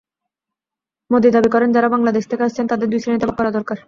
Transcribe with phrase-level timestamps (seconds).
[1.11, 3.77] মোদি দাবি করেন, যাঁরা বাংলাদেশ থেকে আসছেন, তাঁদের দুই শ্রেণীতে ভাগ করা দরকার।